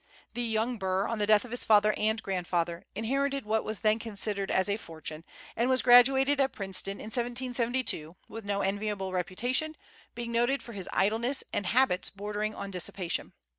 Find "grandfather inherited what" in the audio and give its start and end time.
2.23-3.63